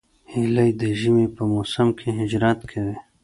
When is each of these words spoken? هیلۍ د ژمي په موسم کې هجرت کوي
هیلۍ 0.31 0.69
د 0.81 0.83
ژمي 0.99 1.27
په 1.35 1.43
موسم 1.53 1.87
کې 1.99 2.07
هجرت 2.19 2.59
کوي 2.71 2.95